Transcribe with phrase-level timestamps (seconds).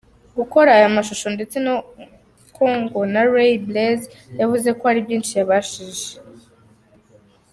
[0.37, 1.57] gukora aya mashusho ndetse
[2.55, 4.05] ko ngo na Ray Blaze
[4.39, 6.05] yavuze ko hari byinshi yabashije.